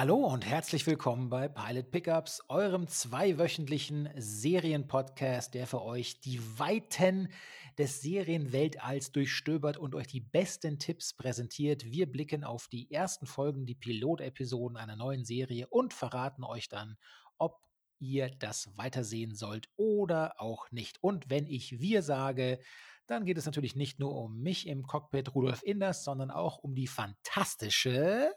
[0.00, 7.32] Hallo und herzlich willkommen bei Pilot Pickups, eurem zweiwöchentlichen Serienpodcast, der für euch die Weiten
[7.78, 11.84] des Serienweltalls durchstöbert und euch die besten Tipps präsentiert.
[11.84, 16.96] Wir blicken auf die ersten Folgen, die Pilotepisoden einer neuen Serie und verraten euch dann,
[17.36, 17.58] ob
[17.98, 21.02] ihr das weitersehen sollt oder auch nicht.
[21.02, 22.60] Und wenn ich wir sage,
[23.08, 26.76] dann geht es natürlich nicht nur um mich im Cockpit Rudolf Inders, sondern auch um
[26.76, 28.30] die fantastische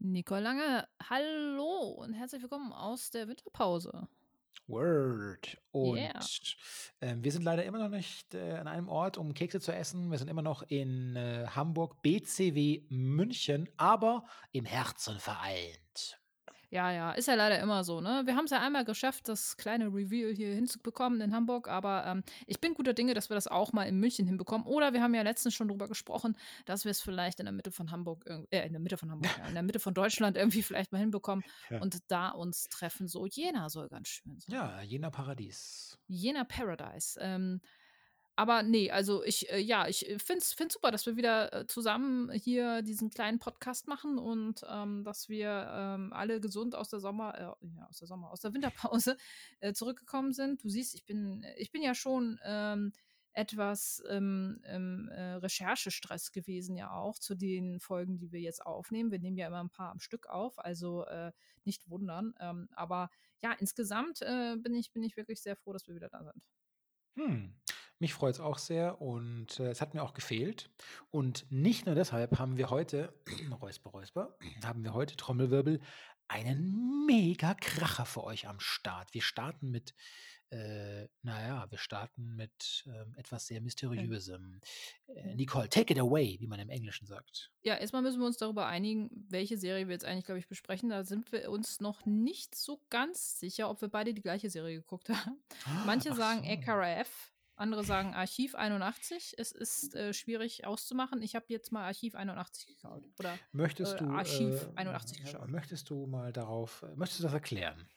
[0.00, 4.06] Nicole Lange, hallo und herzlich willkommen aus der Winterpause.
[4.68, 5.58] Word.
[5.72, 6.20] Und yeah.
[7.00, 10.10] äh, wir sind leider immer noch nicht äh, an einem Ort, um Kekse zu essen.
[10.10, 16.17] Wir sind immer noch in äh, Hamburg, BCW München, aber im Herzen vereint.
[16.70, 18.22] Ja, ja, ist ja leider immer so, ne?
[18.26, 22.22] Wir haben es ja einmal geschafft, das kleine Reveal hier hinzubekommen in Hamburg, aber ähm,
[22.46, 24.66] ich bin guter Dinge, dass wir das auch mal in München hinbekommen.
[24.66, 27.70] Oder wir haben ja letztens schon drüber gesprochen, dass wir es vielleicht in der Mitte
[27.70, 30.62] von Hamburg, äh, in der Mitte von Hamburg, ja, in der Mitte von Deutschland irgendwie
[30.62, 31.80] vielleicht mal hinbekommen ja.
[31.80, 33.08] und da uns treffen.
[33.08, 34.54] So, Jena soll ganz schön sein.
[34.54, 35.98] Ja, Jena Paradies.
[36.06, 37.18] Jena Paradise.
[37.22, 37.62] Ähm,
[38.38, 41.66] aber nee, also ich, äh, ja, ich äh, finde es super, dass wir wieder äh,
[41.66, 47.00] zusammen hier diesen kleinen Podcast machen und ähm, dass wir ähm, alle gesund aus der
[47.00, 49.16] Sommer, äh, ja, aus der Sommer, aus der Winterpause
[49.58, 50.62] äh, zurückgekommen sind.
[50.62, 52.92] Du siehst, ich bin, ich bin ja schon ähm,
[53.32, 59.10] etwas äh, Recherchestress gewesen, ja auch zu den Folgen, die wir jetzt aufnehmen.
[59.10, 61.32] Wir nehmen ja immer ein paar am Stück auf, also äh,
[61.64, 62.34] nicht wundern.
[62.38, 63.10] Ähm, aber
[63.42, 66.40] ja, insgesamt äh, bin, ich, bin ich wirklich sehr froh, dass wir wieder da sind.
[67.16, 67.56] Hm.
[68.00, 70.70] Mich freut es auch sehr und äh, es hat mir auch gefehlt.
[71.10, 73.12] Und nicht nur deshalb haben wir heute,
[73.60, 75.80] Räusper, Räusper, haben wir heute Trommelwirbel,
[76.28, 79.14] einen mega Kracher für euch am Start.
[79.14, 79.94] Wir starten mit,
[80.50, 84.60] äh, naja, wir starten mit äh, etwas sehr Mysteriösem.
[85.06, 87.50] Äh, Nicole, take it away, wie man im Englischen sagt.
[87.62, 90.90] Ja, erstmal müssen wir uns darüber einigen, welche Serie wir jetzt eigentlich, glaube ich, besprechen.
[90.90, 94.76] Da sind wir uns noch nicht so ganz sicher, ob wir beide die gleiche Serie
[94.76, 95.38] geguckt haben.
[95.86, 96.50] Manche Ach sagen so.
[96.50, 99.34] AKRF, andere sagen Archiv 81.
[99.38, 101.22] Es ist äh, schwierig auszumachen.
[101.22, 103.04] Ich habe jetzt mal Archiv 81 geschaut.
[103.18, 105.48] Oder möchtest äh, du, Archiv äh, 81 geschaut.
[105.48, 107.88] Möchtest du mal darauf, äh, möchtest du das erklären?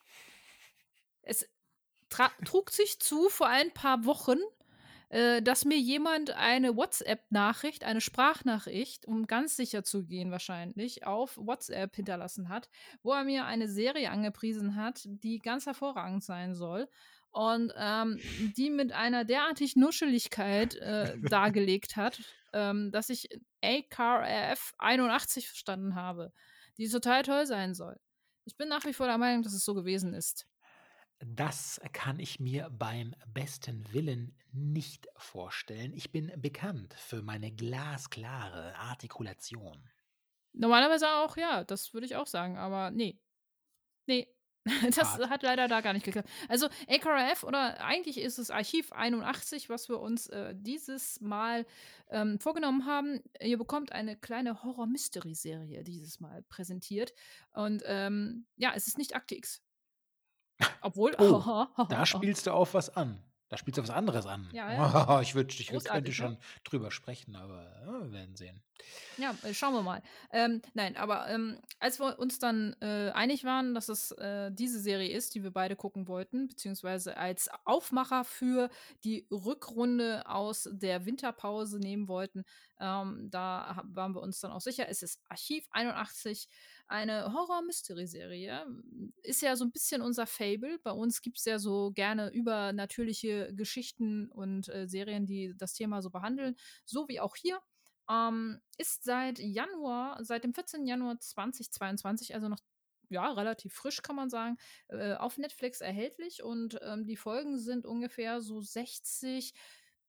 [1.22, 1.48] Es
[2.44, 4.38] trug sich zu vor ein paar Wochen,
[5.12, 11.36] äh, dass mir jemand eine WhatsApp-Nachricht, eine Sprachnachricht, um ganz sicher zu gehen wahrscheinlich, auf
[11.36, 12.70] WhatsApp hinterlassen hat,
[13.02, 16.88] wo er mir eine Serie angepriesen hat, die ganz hervorragend sein soll
[17.32, 18.20] und ähm,
[18.56, 22.20] die mit einer derartig Nuscheligkeit äh, dargelegt hat,
[22.52, 23.28] ähm, dass ich
[23.64, 26.32] AKRF 81 verstanden habe,
[26.78, 27.98] die total toll sein soll.
[28.44, 30.46] Ich bin nach wie vor der Meinung, dass es so gewesen ist.
[31.24, 35.92] Das kann ich mir beim besten Willen nicht vorstellen.
[35.94, 39.88] Ich bin bekannt für meine glasklare Artikulation.
[40.52, 43.20] Normalerweise auch, ja, das würde ich auch sagen, aber nee.
[44.06, 44.28] Nee,
[44.64, 45.28] Das Hart.
[45.28, 46.28] hat leider da gar nicht geklappt.
[46.48, 51.66] Also AKRF oder eigentlich ist es Archiv 81, was wir uns äh, dieses Mal
[52.10, 53.20] ähm, vorgenommen haben.
[53.40, 57.12] Ihr bekommt eine kleine Horror-Mystery-Serie dieses Mal präsentiert.
[57.52, 59.62] Und ähm, ja, es ist nicht Akte X.
[60.80, 61.14] Obwohl.
[61.18, 63.22] Oh, da spielst du auf was an.
[63.48, 64.48] Da spielst du was anderes an.
[64.52, 65.20] Ja, ja.
[65.22, 66.12] ich, würd, ich könnte ne?
[66.12, 68.62] schon drüber sprechen, aber ja, wir werden sehen.
[69.18, 70.02] Ja, äh, schauen wir mal.
[70.32, 74.80] Ähm, nein, aber ähm, als wir uns dann äh, einig waren, dass es äh, diese
[74.80, 78.70] Serie ist, die wir beide gucken wollten, beziehungsweise als Aufmacher für
[79.04, 82.44] die Rückrunde aus der Winterpause nehmen wollten,
[82.80, 86.48] ähm, da waren wir uns dann auch sicher, es ist Archiv 81,
[86.88, 88.66] eine Horror-Mystery-Serie.
[89.22, 90.78] Ist ja so ein bisschen unser Fable.
[90.82, 96.02] Bei uns gibt es ja so gerne übernatürliche Geschichten und äh, Serien, die das Thema
[96.02, 97.60] so behandeln, so wie auch hier.
[98.10, 100.86] Ähm, ist seit Januar, seit dem 14.
[100.86, 102.58] Januar 2022, also noch
[103.08, 104.56] ja, relativ frisch, kann man sagen,
[104.88, 109.52] äh, auf Netflix erhältlich und ähm, die Folgen sind ungefähr so 60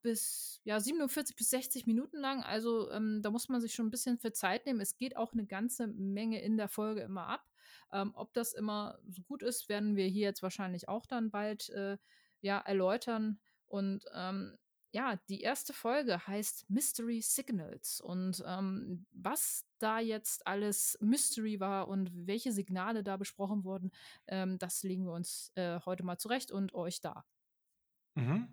[0.04, 2.44] bis, ja, 47 bis 60 Minuten lang.
[2.44, 4.82] Also ähm, da muss man sich schon ein bisschen für Zeit nehmen.
[4.82, 7.46] Es geht auch eine ganze Menge in der Folge immer ab.
[7.92, 11.70] Ähm, ob das immer so gut ist, werden wir hier jetzt wahrscheinlich auch dann bald
[11.70, 11.98] äh,
[12.42, 13.40] ja, erläutern.
[13.68, 14.58] Und ähm,
[14.94, 18.00] ja, die erste Folge heißt Mystery Signals.
[18.00, 23.92] Und ähm, was da jetzt alles Mystery war und welche Signale da besprochen wurden,
[24.28, 27.26] ähm, das legen wir uns äh, heute mal zurecht und euch da.
[28.14, 28.48] Mhm.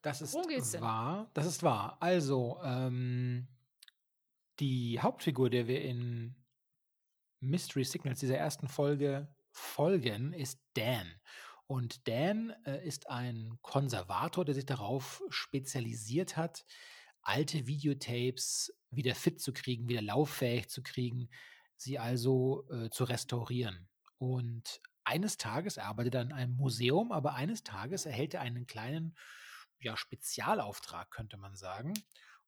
[0.00, 0.34] Das ist
[0.80, 1.28] wahr.
[1.34, 1.96] Das ist wahr.
[2.00, 3.48] Also, ähm,
[4.60, 6.36] die Hauptfigur, der wir in
[7.40, 11.12] Mystery Signals dieser ersten Folge folgen, ist Dan.
[11.70, 16.64] Und Dan äh, ist ein Konservator, der sich darauf spezialisiert hat,
[17.22, 21.30] alte Videotapes wieder fit zu kriegen, wieder lauffähig zu kriegen,
[21.76, 23.88] sie also äh, zu restaurieren.
[24.18, 29.16] Und eines Tages, er arbeitet an einem Museum, aber eines Tages erhält er einen kleinen
[29.78, 31.94] ja, Spezialauftrag, könnte man sagen.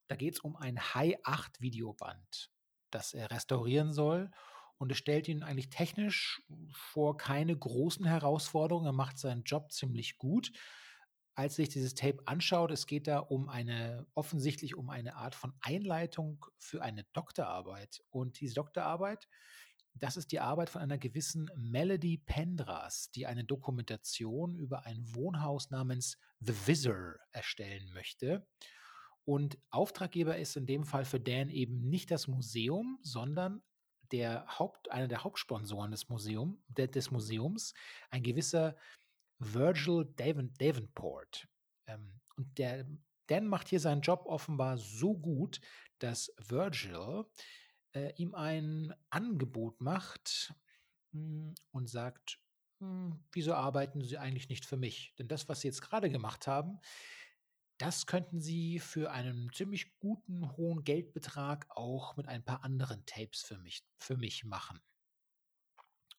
[0.09, 2.51] Da geht es um ein High-8-Videoband,
[2.91, 4.33] das er restaurieren soll.
[4.83, 6.43] Und es stellt ihn eigentlich technisch
[6.73, 8.87] vor keine großen Herausforderungen.
[8.87, 10.51] Er macht seinen Job ziemlich gut.
[11.37, 15.53] Als sich dieses Tape anschaut, es geht da um eine, offensichtlich um eine Art von
[15.61, 18.03] Einleitung für eine Doktorarbeit.
[18.11, 19.29] Und diese Doktorarbeit,
[19.95, 25.71] das ist die Arbeit von einer gewissen Melody Pendras, die eine Dokumentation über ein Wohnhaus
[25.71, 28.49] namens The Visor erstellen möchte.
[29.25, 33.63] Und Auftraggeber ist in dem Fall für Dan eben nicht das Museum, sondern
[34.13, 37.75] der Haupt, einer der Hauptsponsoren des, Museum, des Museums,
[38.11, 38.77] ein gewisser
[39.39, 41.49] Virgil Daven, Davenport.
[41.87, 42.87] Ähm, und der
[43.27, 45.61] Dan macht hier seinen Job offenbar so gut,
[45.99, 47.25] dass Virgil
[47.95, 50.55] äh, ihm ein Angebot macht
[51.13, 52.41] mh, hm, und sagt,
[52.81, 55.15] hm, wieso arbeiten Sie eigentlich nicht für mich?
[55.19, 56.81] Denn das, was Sie jetzt gerade gemacht haben,
[57.83, 63.43] das könnten Sie für einen ziemlich guten, hohen Geldbetrag auch mit ein paar anderen Tapes
[63.43, 64.81] für mich, für mich machen.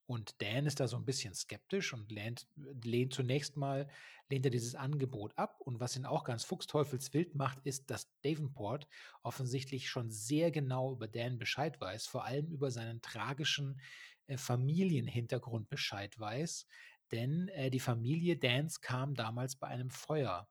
[0.06, 2.50] Und Dan ist da so ein bisschen skeptisch und lehnt,
[2.84, 3.88] lehnt zunächst mal,
[4.28, 5.62] lehnt er dieses Angebot ab.
[5.62, 8.86] Und was ihn auch ganz fuchsteufelswild macht, ist, dass Davenport
[9.22, 13.80] offensichtlich schon sehr genau über Dan Bescheid weiß, vor allem über seinen tragischen
[14.28, 16.68] äh, Familienhintergrund Bescheid weiß.
[17.14, 20.50] Denn äh, die Familie Dans kam damals bei einem Feuer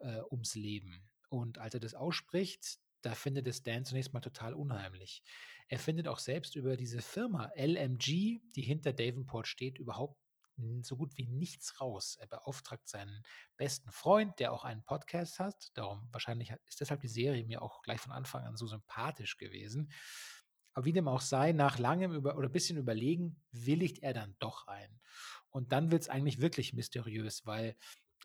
[0.00, 1.08] äh, ums Leben.
[1.28, 5.22] Und als er das ausspricht, da findet es Dan zunächst mal total unheimlich.
[5.68, 10.18] Er findet auch selbst über diese Firma LMG, die hinter Davenport steht, überhaupt
[10.82, 12.16] so gut wie nichts raus.
[12.20, 13.22] Er beauftragt seinen
[13.56, 15.70] besten Freund, der auch einen Podcast hat.
[15.74, 19.90] Darum wahrscheinlich ist deshalb die Serie mir auch gleich von Anfang an so sympathisch gewesen.
[20.72, 24.66] Aber wie dem auch sei, nach langem über oder bisschen überlegen, willigt er dann doch
[24.66, 25.00] ein.
[25.50, 27.76] Und dann wird es eigentlich wirklich mysteriös, weil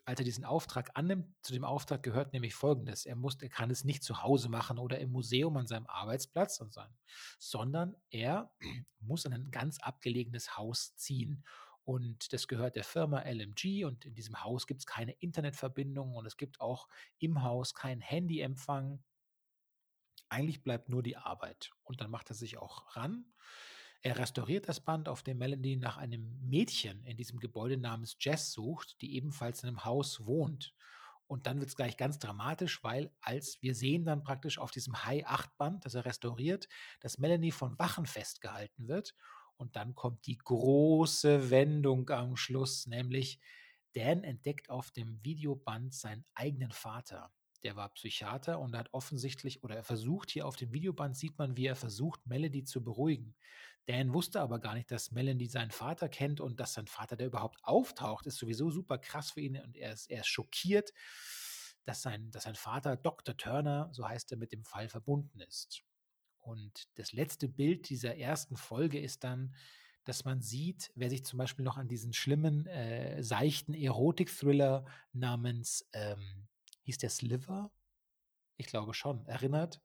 [0.03, 3.05] als er diesen Auftrag annimmt, zu dem Auftrag gehört nämlich Folgendes.
[3.05, 6.61] Er, muss, er kann es nicht zu Hause machen oder im Museum an seinem Arbeitsplatz,
[7.39, 8.51] sondern er
[8.99, 11.43] muss in ein ganz abgelegenes Haus ziehen.
[11.83, 16.25] Und das gehört der Firma LMG und in diesem Haus gibt es keine Internetverbindung und
[16.25, 16.87] es gibt auch
[17.19, 19.03] im Haus keinen Handyempfang.
[20.29, 21.71] Eigentlich bleibt nur die Arbeit.
[21.83, 23.25] Und dann macht er sich auch ran
[24.05, 28.51] er restauriert das Band, auf dem Melanie nach einem Mädchen in diesem Gebäude namens Jess
[28.51, 30.75] sucht, die ebenfalls in einem Haus wohnt.
[31.25, 35.03] Und dann wird es gleich ganz dramatisch, weil als wir sehen dann praktisch auf diesem
[35.03, 36.69] High-8-Band, das er restauriert,
[36.99, 39.15] dass Melanie von Wachen festgehalten wird.
[39.57, 43.39] Und dann kommt die große Wendung am Schluss, nämlich
[43.93, 47.31] Dan entdeckt auf dem Videoband seinen eigenen Vater
[47.65, 51.57] der war Psychiater und hat offensichtlich oder er versucht hier auf dem Videoband sieht man,
[51.57, 53.35] wie er versucht, Melody zu beruhigen.
[53.87, 57.27] Dan wusste aber gar nicht, dass Melody seinen Vater kennt und dass sein Vater, der
[57.27, 60.91] überhaupt auftaucht, ist sowieso super krass für ihn und er ist, er ist schockiert,
[61.83, 63.37] dass sein, dass sein Vater Dr.
[63.37, 65.83] Turner, so heißt er, mit dem Fall verbunden ist.
[66.39, 69.55] Und das letzte Bild dieser ersten Folge ist dann,
[70.03, 75.87] dass man sieht, wer sich zum Beispiel noch an diesen schlimmen, äh, seichten Erotik-Thriller namens
[75.93, 76.47] ähm,
[76.83, 77.71] hieß der Sliver?
[78.57, 79.81] Ich glaube schon, erinnert.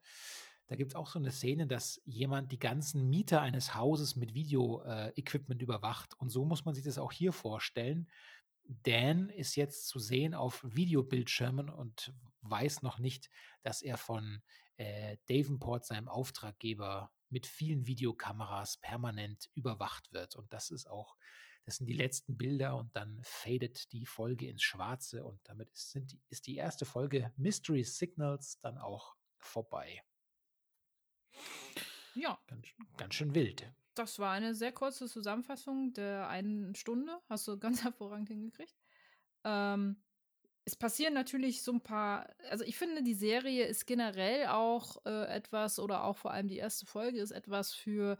[0.71, 4.35] Da gibt es auch so eine Szene, dass jemand die ganzen Mieter eines Hauses mit
[4.35, 6.15] Video-Equipment äh, überwacht.
[6.21, 8.09] Und so muss man sich das auch hier vorstellen.
[8.63, 13.31] Dan ist jetzt zu sehen auf Videobildschirmen und weiß noch nicht,
[13.63, 14.43] dass er von
[14.77, 20.37] äh, Davenport, seinem Auftraggeber, mit vielen Videokameras permanent überwacht wird.
[20.37, 21.17] Und das ist auch
[21.65, 25.91] das sind die letzten Bilder und dann fadet die Folge ins Schwarze und damit ist,
[25.91, 30.03] sind, ist die erste Folge Mystery Signals dann auch vorbei.
[32.15, 32.39] Ja.
[32.47, 33.71] Ganz, ganz schön wild.
[33.95, 37.21] Das war eine sehr kurze Zusammenfassung der einen Stunde.
[37.29, 38.77] Hast du ganz hervorragend hingekriegt.
[39.45, 40.03] Ähm,
[40.65, 45.27] es passieren natürlich so ein paar, also ich finde, die Serie ist generell auch äh,
[45.27, 48.19] etwas, oder auch vor allem die erste Folge ist etwas für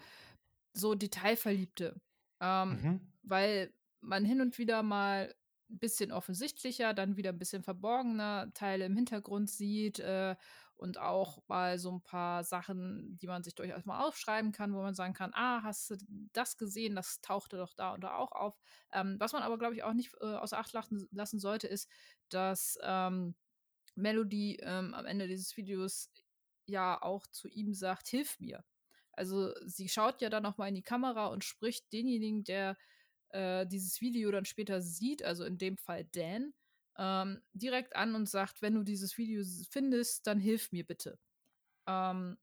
[0.73, 2.01] so Detailverliebte.
[2.41, 3.01] Ähm, mhm.
[3.23, 5.35] Weil man hin und wieder mal
[5.71, 10.35] ein bisschen offensichtlicher, dann wieder ein bisschen verborgener Teile im Hintergrund sieht äh,
[10.81, 14.81] und auch mal so ein paar Sachen, die man sich durchaus mal aufschreiben kann, wo
[14.83, 15.97] man sagen kann, ah, hast du
[16.33, 18.59] das gesehen, das tauchte doch da und da auch auf.
[18.93, 21.89] Ähm, was man aber, glaube ich, auch nicht äh, außer Acht lassen sollte, ist,
[22.31, 23.35] dass ähm,
[23.95, 26.11] Melody ähm, am Ende dieses Videos
[26.67, 28.65] ja auch zu ihm sagt, hilf mir.
[29.13, 32.79] Also sie schaut ja dann noch mal in die Kamera und spricht denjenigen, der
[33.31, 36.55] äh, dieses Video dann später sieht, also in dem Fall Dan,
[37.01, 41.19] ähm, direkt an und sagt, wenn du dieses Video findest, dann hilf mir bitte.
[41.89, 42.37] Ähm,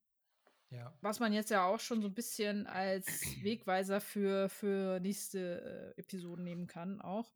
[0.70, 0.94] Ja.
[1.00, 3.06] Was man jetzt ja auch schon so ein bisschen als
[3.44, 7.32] Wegweiser für, für nächste äh, Episoden nehmen kann, auch.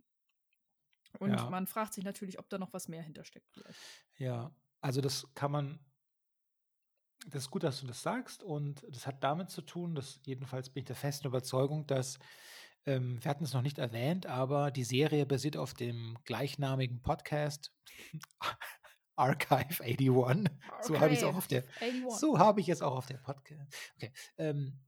[1.20, 1.50] Und ja.
[1.50, 3.50] man fragt sich natürlich, ob da noch was mehr hintersteckt.
[3.51, 3.80] Vielleicht.
[4.18, 5.80] Ja, also das kann man.
[7.28, 8.42] Das ist gut, dass du das sagst.
[8.42, 12.18] Und das hat damit zu tun, dass jedenfalls bin ich der festen Überzeugung, dass
[12.85, 17.71] ähm, wir hatten es noch nicht erwähnt, aber die Serie basiert auf dem gleichnamigen Podcast
[19.15, 20.09] Archive 81.
[20.09, 20.50] Archive
[20.81, 21.63] so habe ich es auch auf der.
[21.79, 22.19] 81.
[22.19, 23.75] So habe ich es auch auf der Podcast.
[23.95, 24.11] Okay.
[24.38, 24.79] Ähm,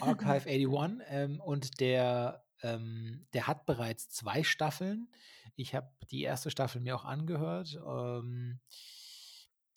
[0.00, 5.08] Archive 81 ähm, und der, ähm, der hat bereits zwei Staffeln.
[5.56, 7.78] Ich habe die erste Staffel mir auch angehört.
[7.86, 8.60] Ähm,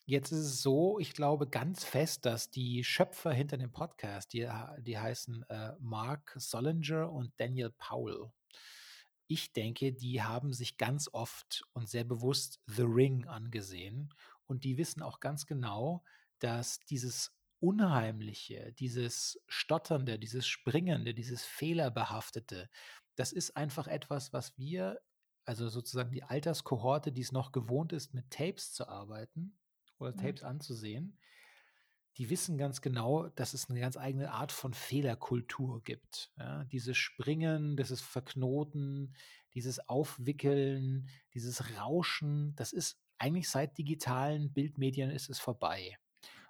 [0.08, 4.50] jetzt ist es so, ich glaube ganz fest, dass die Schöpfer hinter dem Podcast, die,
[4.80, 8.32] die heißen äh, Mark Solinger und Daniel Powell.
[9.28, 14.14] Ich denke, die haben sich ganz oft und sehr bewusst The Ring angesehen
[14.46, 16.06] und die wissen auch ganz genau,
[16.40, 22.70] dass dieses Unheimliche, dieses Stotternde, dieses Springende, dieses Fehlerbehaftete,
[23.16, 25.02] das ist einfach etwas, was wir,
[25.44, 29.58] also sozusagen die Alterskohorte, die es noch gewohnt ist, mit Tapes zu arbeiten
[30.00, 30.18] oder mhm.
[30.18, 31.18] Tapes anzusehen,
[32.18, 36.32] die wissen ganz genau, dass es eine ganz eigene Art von Fehlerkultur gibt.
[36.38, 39.16] Ja, dieses Springen, dieses Verknoten,
[39.54, 45.98] dieses Aufwickeln, dieses Rauschen, das ist eigentlich seit digitalen Bildmedien ist es vorbei.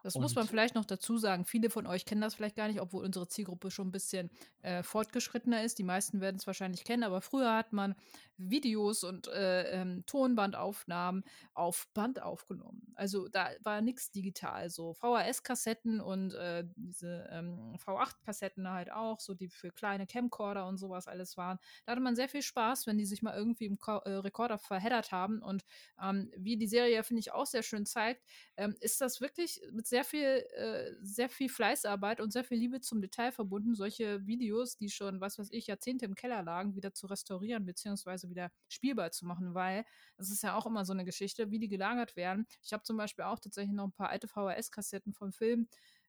[0.04, 1.46] Das und muss man vielleicht noch dazu sagen.
[1.46, 4.30] Viele von euch kennen das vielleicht gar nicht, obwohl unsere Zielgruppe schon ein bisschen
[4.62, 5.80] äh, fortgeschrittener ist.
[5.80, 7.96] Die meisten werden es wahrscheinlich kennen, aber früher hat man
[8.38, 11.24] Videos und äh, ähm, Tonbandaufnahmen
[11.54, 12.94] auf Band aufgenommen.
[12.96, 14.70] Also da war nichts digital.
[14.70, 20.78] So VHS-Kassetten und äh, diese ähm, V8-Kassetten halt auch, so die für kleine Camcorder und
[20.78, 21.58] sowas alles waren.
[21.86, 24.60] Da hatte man sehr viel Spaß, wenn die sich mal irgendwie im Ko äh, Rekorder
[24.60, 25.42] verheddert haben.
[25.42, 25.64] Und
[26.02, 28.24] ähm, wie die Serie, finde ich, auch sehr schön zeigt,
[28.56, 32.82] ähm, ist das wirklich mit sehr viel, äh, sehr viel Fleißarbeit und sehr viel Liebe
[32.82, 36.94] zum Detail verbunden, solche Videos, die schon, was weiß ich, Jahrzehnte im Keller lagen, wieder
[36.94, 39.86] zu restaurieren, beziehungsweise wieder spielbar zu machen, weil
[40.18, 42.48] das ist ja auch immer so eine Geschichte, wie die gelagert werden.
[42.64, 45.68] Ich habe zum Beispiel auch tatsächlich noch ein paar alte VHS-Kassetten vom Film,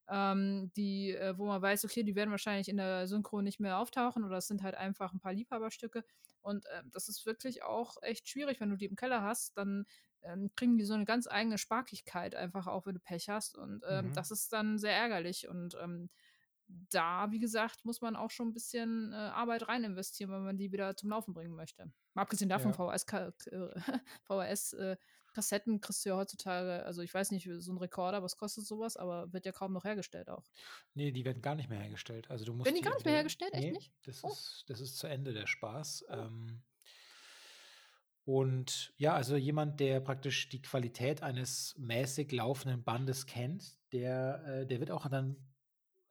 [0.09, 3.79] ähm, die, äh, wo man weiß, okay, die werden wahrscheinlich in der Synchro nicht mehr
[3.79, 6.05] auftauchen oder es sind halt einfach ein paar Liebhaberstücke.
[6.41, 9.85] Und äh, das ist wirklich auch echt schwierig, wenn du die im Keller hast, dann
[10.23, 13.57] ähm, kriegen die so eine ganz eigene Sparkigkeit einfach auch, wenn du Pech hast.
[13.57, 14.13] Und ähm, mhm.
[14.15, 15.49] das ist dann sehr ärgerlich.
[15.49, 16.11] Und ähm,
[16.69, 20.59] da, wie gesagt, muss man auch schon ein bisschen äh, Arbeit rein investieren, wenn man
[20.59, 21.91] die wieder zum Laufen bringen möchte.
[22.15, 23.33] Mal abgesehen davon, ja.
[24.25, 28.67] VHS-Kassetten äh, kriegst du ja heutzutage, also ich weiß nicht, so ein Rekorder, was kostet
[28.67, 30.45] sowas, aber wird ja kaum noch hergestellt auch.
[30.95, 32.31] Nee, die werden gar nicht mehr hergestellt.
[32.31, 33.55] Also du musst werden die gar nicht mehr hergestellt?
[33.55, 33.93] Echt nicht?
[34.03, 34.29] Das, oh.
[34.29, 36.05] ist, das ist zu Ende der Spaß.
[36.09, 36.13] Oh.
[36.13, 36.63] Ähm,
[38.29, 44.67] und ja, also jemand, der praktisch die Qualität eines mäßig laufenden Bandes kennt, der, äh,
[44.67, 45.37] der wird auch dann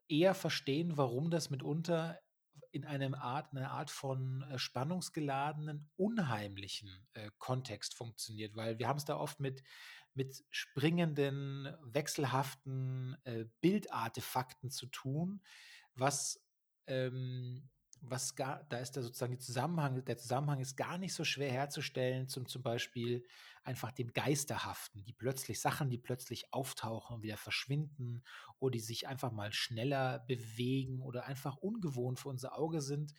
[0.08, 2.20] eher verstehen, warum das mitunter
[2.72, 8.98] in einem Art, einer Art von äh, spannungsgeladenen, unheimlichen äh, Kontext funktioniert, weil wir haben
[8.98, 9.62] es da oft mit,
[10.16, 15.44] mit springenden, wechselhaften äh, Bildartefakten zu tun,
[15.94, 16.44] was
[16.88, 17.70] ähm,
[18.02, 21.52] was gar, da ist da sozusagen der Zusammenhang, der Zusammenhang ist gar nicht so schwer
[21.52, 23.26] herzustellen, zum zum Beispiel
[23.64, 28.24] einfach dem Geisterhaften, die plötzlich Sachen, die plötzlich auftauchen und wieder verschwinden
[28.60, 33.14] oder die sich einfach mal schneller bewegen oder einfach ungewohnt für unser Auge sind.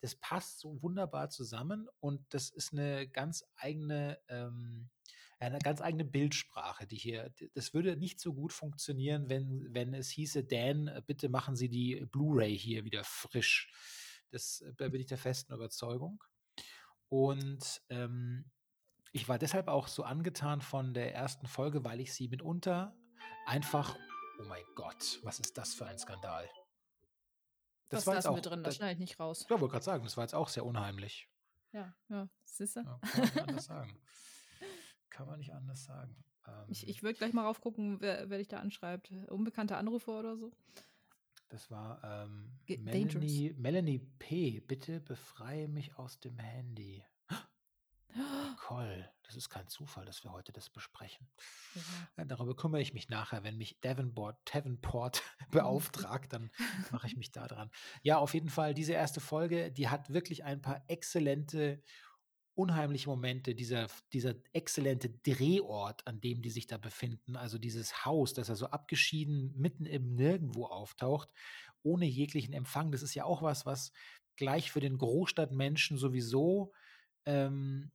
[0.00, 4.90] Das passt so wunderbar zusammen und das ist eine ganz eigene, ähm,
[5.38, 10.10] eine ganz eigene Bildsprache, die hier, das würde nicht so gut funktionieren, wenn, wenn es
[10.10, 13.70] hieße, Dan, bitte machen Sie die Blu-ray hier wieder frisch
[14.30, 16.22] das, äh, da bin ich der festen Überzeugung.
[17.08, 18.50] Und ähm,
[19.12, 22.96] ich war deshalb auch so angetan von der ersten Folge, weil ich sie mitunter
[23.46, 23.96] einfach,
[24.40, 26.48] oh mein Gott, was ist das für ein Skandal?
[27.88, 29.46] Das was war jetzt auch, mit drin, das, das schneide ich nicht raus.
[29.48, 31.28] Ja, wollte gerade sagen, das war jetzt auch sehr unheimlich.
[31.72, 32.80] Ja, ja, siehst du?
[32.80, 34.02] Ja, kann man nicht anders sagen.
[35.10, 36.24] Kann man nicht anders sagen.
[36.46, 39.12] Ähm, ich ich würde gleich mal raufgucken, wer, wer dich da anschreibt.
[39.28, 40.52] Unbekannte Anrufer oder so.
[41.48, 44.60] Das war ähm, Melanie, Melanie P.
[44.60, 47.04] Bitte befreie mich aus dem Handy.
[48.14, 51.28] Nicole, das ist kein Zufall, dass wir heute das besprechen.
[52.16, 52.24] Ja.
[52.24, 56.50] Darüber kümmere ich mich nachher, wenn mich Davenport, Davenport beauftragt, dann
[56.90, 57.70] mache ich mich da dran.
[58.02, 61.82] Ja, auf jeden Fall, diese erste Folge, die hat wirklich ein paar exzellente
[62.54, 68.34] unheimliche Momente, dieser, dieser exzellente Drehort, an dem die sich da befinden, also dieses Haus,
[68.34, 71.28] das er so abgeschieden mitten im Nirgendwo auftaucht,
[71.82, 72.92] ohne jeglichen Empfang.
[72.92, 73.92] Das ist ja auch was, was
[74.36, 76.72] gleich für den Großstadtmenschen sowieso
[77.26, 77.90] ähm,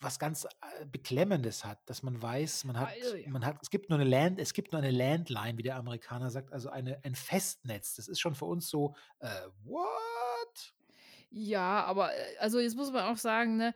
[0.00, 3.28] was ganz äh, Beklemmendes hat, dass man weiß, man hat, Also, ja.
[3.30, 6.30] man hat, es gibt nur eine Land, es gibt nur eine Landline, wie der Amerikaner
[6.30, 7.94] sagt, also eine, ein Festnetz.
[7.94, 9.28] Das ist schon für uns so, äh,
[9.64, 10.74] what?
[11.30, 13.74] Ja, aber, äh, also jetzt muss man auch sagen, ne,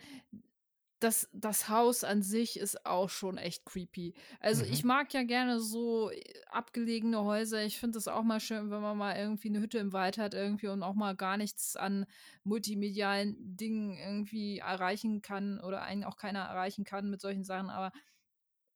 [1.00, 4.14] das das Haus an sich ist auch schon echt creepy.
[4.38, 4.84] Also, ich Mhm.
[4.84, 7.64] mag ja gerne so, äh, abgelegene Häuser.
[7.64, 10.32] Ich finde es auch mal schön, wenn man mal irgendwie eine Hütte im Wald hat
[10.34, 12.06] irgendwie und auch mal gar nichts an
[12.44, 17.68] multimedialen Dingen irgendwie erreichen kann oder einen auch keiner erreichen kann mit solchen Sachen.
[17.70, 17.90] Aber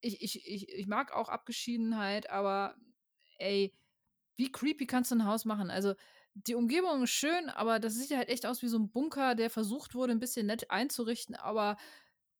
[0.01, 2.77] ich ich ich ich mag auch Abgeschiedenheit, aber
[3.39, 3.75] ey,
[4.37, 5.71] wie creepy kannst du ein Haus machen?
[5.71, 5.95] Also,
[6.37, 9.51] die Umgebung ist schön, aber das sieht halt echt aus wie so ein Bunker, der
[9.51, 11.77] versucht wurde, ein bisschen nett einzurichten, aber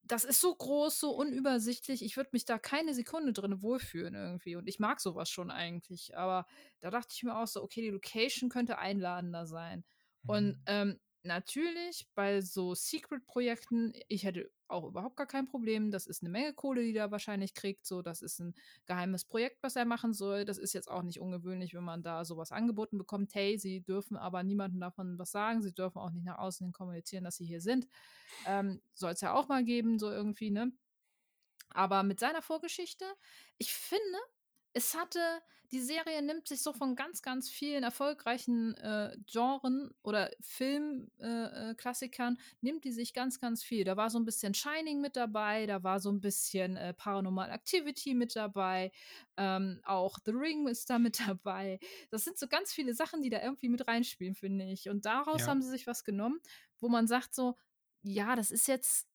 [0.05, 2.03] das ist so groß, so unübersichtlich.
[2.05, 6.17] Ich würde mich da keine Sekunde drin wohlfühlen irgendwie und ich mag sowas schon eigentlich,
[6.17, 6.47] aber
[6.81, 9.85] da dachte ich mir auch so: „Okay, die Location könnte einladender sein.“
[10.27, 10.67] Und, Mhm.
[10.67, 15.91] ähm, natürlich bei so Secret-Projekten ich hätte auch überhaupt gar kein Problem.
[15.91, 18.03] Das ist eine Menge Kohle, die der wahrscheinlich kriegt, so.
[18.03, 18.55] Das ist ein
[18.87, 20.45] geheimes Projekt, was er machen soll.
[20.45, 24.17] Das ist jetzt auch nicht ungewöhnlich, wenn man da sowas angeboten bekommt: „Hey, Sie dürfen
[24.17, 25.63] aber niemandem davon was sagen.
[25.63, 27.87] Sie dürfen auch nicht nach außen hin kommunizieren, dass Sie hier sind.“
[28.45, 30.73] Ähm, Soll es ja auch mal geben, so irgendwie, ne?
[31.71, 33.05] Aber mit seiner Vorgeschichte,
[33.59, 34.19] ich finde,
[34.73, 35.21] es hatte
[35.73, 42.39] die Serie nimmt sich so von ganz, ganz vielen erfolgreichen, äh, Genren oder Filmklassikern äh,
[42.39, 43.85] äh, nimmt die sich ganz, ganz viel.
[43.85, 47.51] Da war so ein bisschen Shining mit dabei, da war so ein bisschen, äh, Paranormal
[47.51, 48.93] Activity mit dabei,
[49.37, 51.79] ähm, auch The Ring ist da mit dabei.
[52.11, 54.89] Das sind so ganz viele Sachen, die da irgendwie mit reinspielen, finde ich.
[54.89, 55.49] Und daraus Ja.
[55.49, 56.41] haben sie sich was genommen,
[56.79, 57.57] wo man sagt so:
[58.03, 59.09] „Ja, das ist jetzt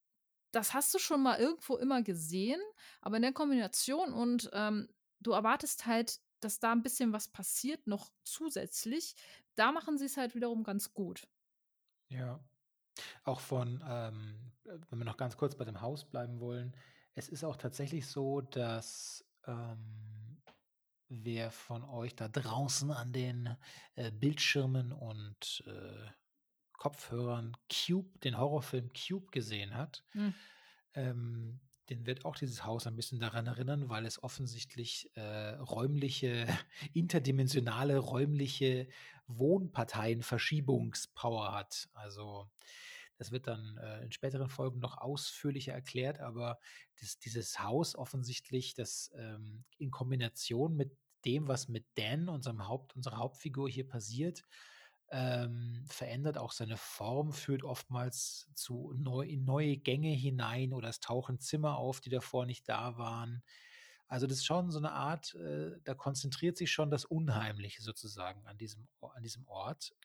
[0.52, 2.62] das hast du schon mal irgendwo immer gesehen,
[3.02, 4.90] aber in der Kombination und, ähm,
[5.20, 9.16] du erwartest halt, dass da ein bisschen was passiert noch zusätzlich.
[9.56, 11.28] Da machen sie es halt wiederum ganz gut.
[12.10, 12.44] Ja.
[13.24, 16.76] Auch von, ähm, äh, wenn wir noch ganz kurz bei dem Haus bleiben wollen,
[17.16, 20.42] es ist auch tatsächlich so, dass, ähm,
[21.10, 23.58] wer von euch da draußen an den,
[23.96, 26.12] äh, Bildschirmen und, äh,
[26.74, 30.34] Kopfhörern Cube den Horrorfilm Cube gesehen hat, Mhm.
[30.94, 36.48] ähm, den wird auch dieses Haus ein bisschen daran erinnern, weil es offensichtlich, äh, räumliche
[36.94, 38.88] interdimensionale räumliche
[39.28, 41.90] Wohnparteienverschiebungspower hat.
[41.94, 42.50] Also,
[43.18, 46.60] das wird dann, äh, in späteren Folgen noch ausführlicher erklärt, aber
[47.00, 52.96] das dieses Haus offensichtlich, das, ähm, in Kombination mit dem, was mit Dan, unserem Haupt
[52.96, 54.44] unserer Hauptfigur hier passiert,
[55.12, 61.00] ähm, verändert auch seine Form, führt oftmals zu neu in neue Gänge hinein oder es
[61.02, 63.44] tauchen Zimmer auf, die davor nicht da waren.
[64.08, 68.46] Also, das ist schon so eine Art, äh da konzentriert sich schon das Unheimliche sozusagen
[68.48, 69.96] an diesem an diesem Ort.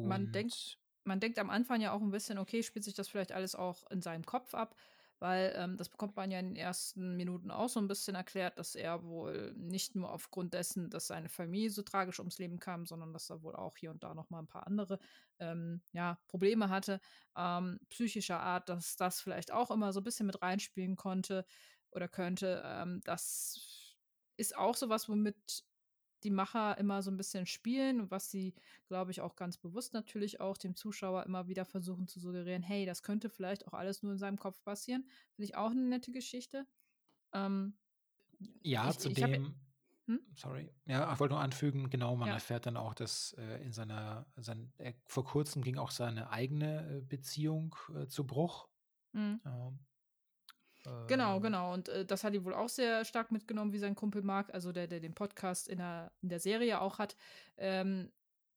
[0.00, 3.08] Man denkt Und man denkt am Anfang ja auch ein bisschen: „Okay, spielt sich das
[3.08, 4.76] vielleicht alles auch in seinem Kopf ab?“
[5.22, 8.58] Weil, ähm, das bekommt man ja in den ersten Minuten auch so ein bisschen erklärt,
[8.58, 12.86] dass er wohl nicht nur aufgrund dessen, dass seine Familie so tragisch ums Leben kam,
[12.86, 14.98] sondern dass er wohl auch hier und da noch mal 'n paar andere,
[15.38, 17.00] ähm, ja, Probleme hatte,
[17.36, 21.46] ähm, psychischer Art, dass das vielleicht auch immer so ein bisschen mit reinspielen konnte
[21.92, 22.62] oder könnte.
[22.64, 23.96] Ähm, das
[24.36, 25.64] ist auch so was, womit
[26.24, 28.54] die Macher immer so ein bisschen spielen und was sie,
[28.86, 32.86] glaube ich, auch ganz bewusst natürlich auch dem Zuschauer immer wieder versuchen zu suggerieren: „Hey,
[32.86, 35.04] das könnte vielleicht auch alles nur in seinem Kopf passieren.“
[35.34, 36.66] Finde ich auch eine nette Geschichte.
[37.34, 37.78] Ähm,
[38.62, 39.56] ja, ich zudem
[40.08, 40.18] hm?
[40.34, 40.72] sorry.
[40.86, 42.32] Ja, ich wollte nur anfügen, genau, man Ja.
[42.32, 46.98] erfährt dann auch, dass, äh, in seiner sein er vor Kurzem ging auch seine eigene,
[46.98, 48.68] äh, Beziehung, äh, zu Bruch.
[49.14, 49.40] Mhm.
[49.46, 49.86] Ähm,
[51.06, 51.72] Genau, ähm, genau.
[51.74, 54.72] Und, äh, das hat ihn wohl auch sehr stark mitgenommen, wie sein Kumpel Mark, also
[54.72, 57.16] der, der den Podcast in der, in der Serie auch hat,
[57.56, 58.10] ähm,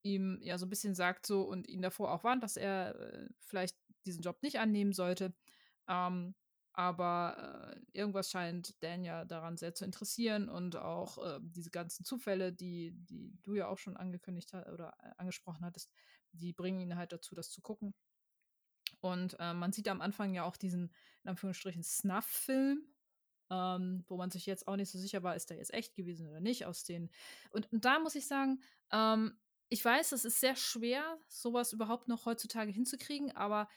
[0.03, 3.29] ihm ja so ein bisschen sagt so und ihn davor auch warnt, dass er äh,
[3.41, 5.33] vielleicht diesen Job nicht annehmen sollte.
[5.87, 6.35] Ähm,
[6.73, 12.03] aber äh, irgendwas scheint Dan ja daran sehr zu interessieren und auch äh, diese ganzen
[12.05, 15.91] Zufälle, die, die du ja auch schon angekündigt hast oder äh, angesprochen hattest,
[16.33, 17.93] die bringen ihn halt dazu, das zu gucken.
[19.05, 20.91] Und äh, man sieht am Anfang ja auch diesen,
[21.23, 22.87] in Anführungsstrichen, Snuff-Film,
[23.51, 26.27] ähm, wo man sich jetzt auch nicht so sicher war, ist der jetzt echt gewesen
[26.27, 27.11] oder nicht, aus den.
[27.51, 29.37] Und, und da muss ich sagen, ähm,
[29.69, 33.67] ich weiß, es ist sehr schwer, sowas überhaupt noch heutzutage hinzukriegen, aber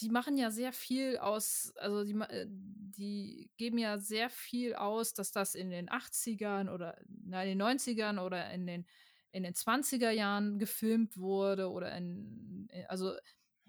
[0.00, 5.12] die machen ja sehr viel aus, also die, äh, die geben ja sehr viel aus,
[5.12, 8.86] dass das in den 80ern oder na, in den 90ern oder in den,
[9.30, 13.12] in den 20er Jahren gefilmt wurde oder in, in also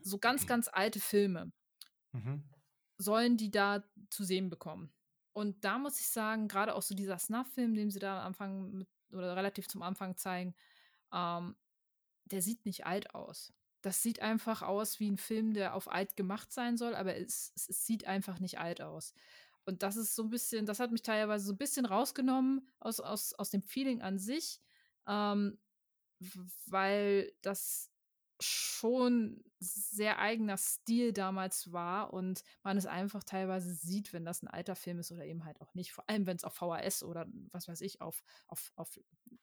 [0.02, 1.52] so ganz, ganz alte Filme
[2.12, 2.44] mhm.
[2.98, 4.92] sollen die da zu sehen bekommen.
[5.34, 8.72] Und da muss ich sagen, gerade auch so dieser Snuff-Film, den sie da am Anfang
[8.72, 10.56] mit, oder relativ zum Anfang zeigen,
[11.14, 11.56] ähm,
[12.26, 13.54] der sieht nicht alt aus.
[13.82, 17.54] das sieht einfach aus wie ein Film, der auf alt gemacht sein soll, aber es,
[17.56, 19.14] es, es sieht einfach nicht alt aus.
[19.66, 23.00] Und das ist so ein bisschen, das hat mich teilweise so ein bisschen rausgenommen aus,
[23.00, 24.60] aus, aus dem Feeling an sich,
[25.08, 25.60] ähm,
[26.68, 27.90] weil das
[28.40, 34.48] schon sehr eigener Stil damals war und man es einfach teilweise sieht, wenn das ein
[34.48, 35.92] alter Film ist oder eben halt auch nicht.
[35.92, 39.00] Vor allem, wenn es auf VHS oder was weiß ich, auf, auf, auf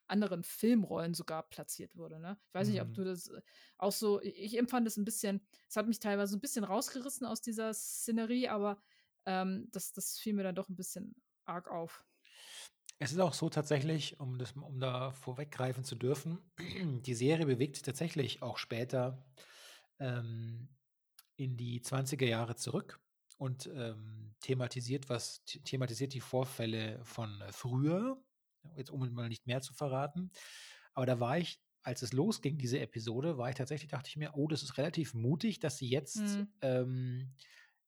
[0.07, 2.19] anderen Filmrollen sogar platziert wurde.
[2.19, 2.39] Ne?
[2.49, 2.73] Ich weiß mhm.
[2.73, 2.95] nicht, ob mhm.
[2.95, 3.43] du das äh,
[3.77, 7.43] auch so, ich empfand es ein bisschen, es hat mich teilweise ein bisschen rausgerissen aus
[7.43, 8.81] dieser Szenerie, aber
[9.27, 12.05] ähm, das, das fiel mir dann doch ein bisschen arg auf.
[12.99, 16.39] Es ist auch so tatsächlich, um, das, um da vorweggreifen zu dürfen,
[17.05, 19.23] die Serie bewegt sich tatsächlich auch später
[19.99, 20.69] ähm,
[21.37, 22.99] in die 20er Jahre zurück
[23.37, 28.19] und ähm, thematisiert was, thematisiert die Vorfälle von früher,
[28.77, 30.31] jetzt um mal nicht mehr zu verraten.
[30.95, 34.33] Aber da war ich, als es losging, diese Episode, war ich tatsächlich, dachte ich mir,
[34.35, 36.49] oh, das ist relativ mutig, dass sie jetzt mhm.
[36.63, 37.35] ähm,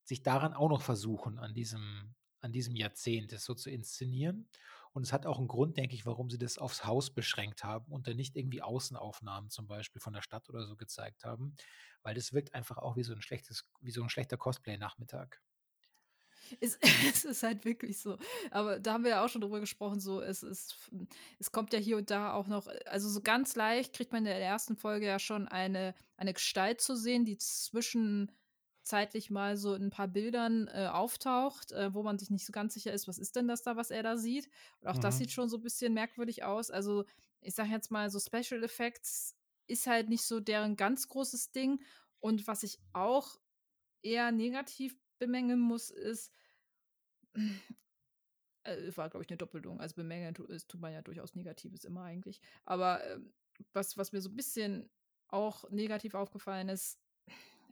[0.03, 4.47] sich daran auch noch versuchen, an diesem, an diesem Jahrzehnt das so zu inszenieren.
[4.91, 7.91] Und es hat auch einen Grund, denke ich, warum sie das aufs Haus beschränkt haben
[7.91, 11.55] und dann nicht irgendwie Außenaufnahmen zum Beispiel von der Stadt oder so gezeigt haben,
[12.01, 15.41] weil das wirkt einfach auch wie so ein schlechtes, wie so ein schlechter Cosplay-Nachmittag.
[16.59, 16.77] Es,
[17.13, 18.17] es, ist halt wirklich so.
[18.51, 20.89] Aber da haben wir ja auch schon drüber gesprochen, so es ist,
[21.37, 24.25] es kommt ja hier und da auch noch, also so ganz leicht kriegt man in
[24.25, 28.31] der ersten Folge ja schon eine, eine Gestalt zu sehen, die zwischen
[28.89, 32.51] zeitlich mal so in ein paar Bildern äh, auftaucht, äh, wo man sich nicht so
[32.51, 34.49] ganz sicher ist, was ist denn das da, was er da sieht.
[34.81, 35.01] Und auch mhm.
[35.01, 36.71] das sieht schon so ein bisschen merkwürdig aus.
[36.71, 37.05] Also
[37.41, 39.35] ich sage jetzt mal, so Special Effects
[39.67, 41.81] ist halt nicht so deren ganz großes Ding.
[42.19, 43.39] Und was ich auch
[44.01, 46.33] eher negativ bemängeln muss, ist,
[48.63, 49.79] äh, war, glaube ich, eine Doppelung.
[49.79, 52.41] Also bemängeln tu, tut man ja durchaus Negatives immer eigentlich.
[52.65, 53.19] Aber äh,
[53.73, 54.89] was, was mir so ein bisschen
[55.27, 56.99] auch negativ aufgefallen ist,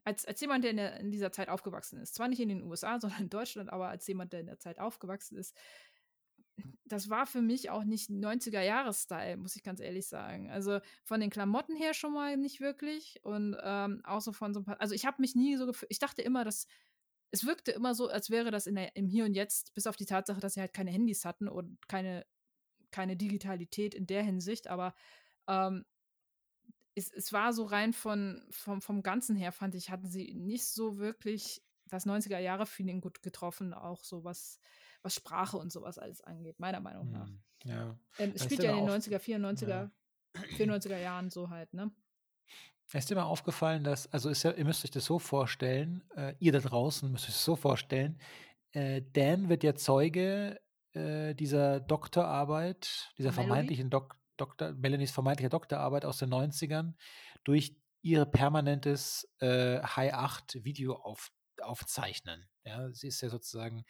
[0.08, 2.63] als, als jemand, der in, der in, dieser Zeit aufgewachsen ist, zwar nicht in den
[2.63, 5.54] USA, sondern in Deutschland, aber als jemand, der in der Zeit aufgewachsen ist,
[6.86, 10.50] das war für mich auch nicht 90er-Jahres-Style, muss ich ganz ehrlich sagen.
[10.50, 14.62] Also von den Klamotten her schon mal nicht wirklich und ähm, auch so von so
[14.62, 16.65] ein paar, also ich habe mich nie so gefühlt, ich dachte immer, dass
[17.30, 19.98] es wirkte immer so, als wäre das in der, im Hier und Jetzt, bis auf
[19.98, 22.26] die Tatsache, dass sie halt keine Handys hatten und keine,
[22.91, 24.96] keine Digitalität in der Hinsicht, aber
[25.48, 25.84] ähm,
[26.98, 30.66] es, es war so rein von, vom, vom Ganzen her, fand ich, hatten sie nicht
[30.66, 34.60] so wirklich das 90er-Jahre-Feeling gut getroffen, auch so was,
[35.04, 37.28] was Sprache und sowas alles angeht, meiner Meinung nach.
[37.28, 38.00] Hm, ja.
[38.18, 39.92] Ähm, es spielt ja in den 90er, 94er, ja.
[40.58, 41.92] 94er Jahren so halt, ne?
[42.94, 46.36] Ist dir mal aufgefallen, dass, also ist ja, ihr müsst euch das so vorstellen, äh,
[46.40, 48.20] ihr da draußen müsst euch das so vorstellen,
[48.72, 50.60] äh, Dan wird ja Zeuge
[50.94, 53.48] äh, dieser Doktorarbeit, dieser Melody?
[53.48, 56.93] vermeintlichen Dok Doktor, Melanies vermeintliche Doktorarbeit aus den 90ern
[57.43, 62.47] durch ihr permanentes äh, High 8 Video auf, aufzeichnen.
[62.63, 63.84] Ja, sie ist ja sozusagen,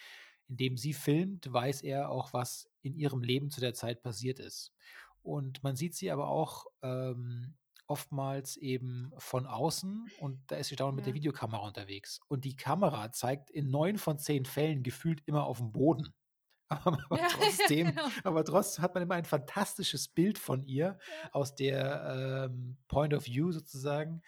[0.47, 4.73] indem sie filmt, weiß er auch, was in ihrem Leben zu der Zeit passiert ist.
[5.21, 7.55] Und man sieht sie aber auch ähm,
[7.87, 10.97] oftmals eben von außen und da ist sie dauernd ja.
[10.97, 12.19] mit der Videokamera unterwegs.
[12.27, 16.13] Und die Kamera zeigt in neun von zehn Fällen gefühlt immer auf dem Boden.
[16.69, 18.09] Aber, ja, trotzdem, genau.
[18.25, 21.29] aber trotzdem hat man immer ein fantastisches Bild von ihr ja.
[21.31, 24.21] aus der ähm, Point of View sozusagen,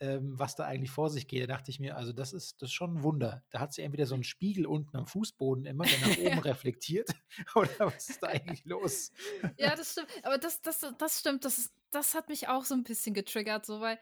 [0.00, 1.42] ähm, was da eigentlich vor sich geht.
[1.44, 3.44] Da dachte ich mir, also das ist, das ist schon ein Wunder.
[3.50, 7.10] Da hat sie entweder so einen Spiegel unten am Fußboden immer, der nach oben reflektiert,
[7.54, 9.12] oder was ist da eigentlich los?
[9.56, 10.08] Ja, das stimmt.
[10.24, 11.44] Aber das, das, das stimmt.
[11.44, 14.00] Das, das hat mich auch so ein bisschen getriggert, so weil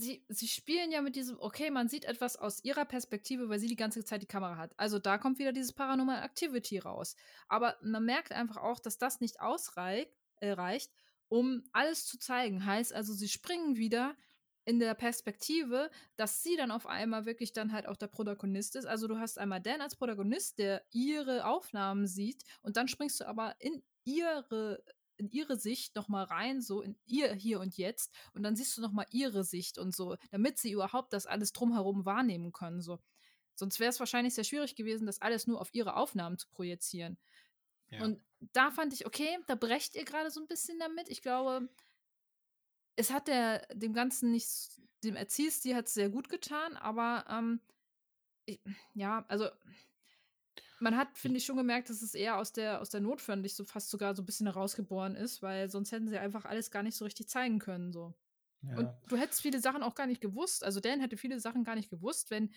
[0.00, 3.68] sie, sie spielen ja mit diesem, okay, man sieht etwas aus ihrer Perspektive, weil sie
[3.68, 4.72] die ganze Zeit die Kamera hat.
[4.76, 7.16] Also da kommt wieder dieses Paranormal Activity raus.
[7.48, 10.92] Aber man merkt einfach auch, dass das nicht ausreicht, äh, reicht,
[11.28, 12.66] um alles zu zeigen.
[12.66, 14.16] Heißt also, sie springen wieder
[14.64, 18.86] in der Perspektive, dass sie dann auf einmal wirklich dann halt auch der Protagonist ist.
[18.86, 23.26] Also du hast einmal Dan als Protagonist, der ihre Aufnahmen sieht und dann springst du
[23.26, 24.82] aber in ihre
[25.20, 28.76] in ihre Sicht noch mal rein, so in ihr hier und jetzt und dann siehst
[28.76, 32.80] du noch mal ihre Sicht und so, damit sie überhaupt das alles drumherum wahrnehmen können,
[32.80, 32.98] so.
[33.54, 37.18] Sonst wäre es wahrscheinlich sehr schwierig gewesen, das alles nur auf ihre Aufnahmen zu projizieren.
[37.90, 38.02] Ja.
[38.02, 41.10] Und da fand ich, okay, da brecht ihr gerade so ein bisschen damit.
[41.10, 41.68] Ich glaube,
[42.96, 44.48] es hat der, dem Ganzen nicht,
[45.04, 47.60] dem Erziehstil hat es sehr gut getan, aber ähm,
[48.46, 48.60] ich,
[48.94, 49.50] ja, also
[50.80, 53.64] man hat, finde ich, schon gemerkt, dass es eher aus der, aus der Notwendig so
[53.64, 56.96] fast sogar so ein bisschen herausgeboren ist, weil sonst hätten sie einfach alles gar nicht
[56.96, 57.92] so richtig zeigen können.
[57.92, 58.14] So.
[58.62, 58.76] Ja.
[58.78, 60.64] Und du hättest viele Sachen auch gar nicht gewusst.
[60.64, 62.52] Also Dan hätte viele Sachen gar nicht gewusst, wenn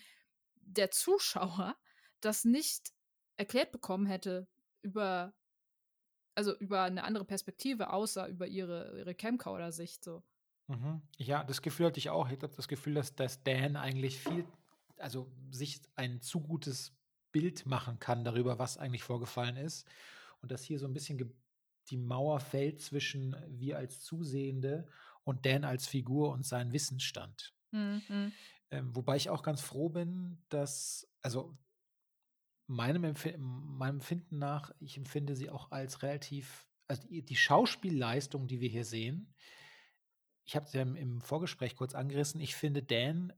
[0.56, 1.76] der Zuschauer
[2.20, 2.92] das nicht
[3.36, 4.48] erklärt bekommen hätte
[4.82, 5.34] über,
[6.34, 10.02] also über eine andere Perspektive, außer über ihre, ihre Camcorder-Sicht.
[10.02, 10.22] So.
[10.68, 11.02] Mhm.
[11.18, 12.26] Ja, das Gefühl hatte ich auch.
[12.26, 14.46] Ich habe das Gefühl, dass, dass Dan eigentlich viel,
[14.98, 16.92] also sich ein zu gutes
[17.34, 19.88] Bild machen kann darüber, was eigentlich vorgefallen ist.
[20.40, 21.34] Und dass hier so ein bisschen
[21.90, 24.86] die Mauer fällt zwischen wir als Zusehende
[25.24, 27.52] und Dan als Figur und seinen Wissensstand.
[27.72, 28.32] Mhm.
[28.70, 31.58] Ähm, wobei ich auch ganz froh bin, dass, also
[32.68, 38.46] meinem, Empf meinem Empfinden nach, ich empfinde sie auch als relativ, also die, die Schauspielleistung,
[38.46, 39.34] die wir hier sehen,
[40.44, 43.32] ich habe es ja im, im, Vorgespräch kurz angerissen, ich finde Dan,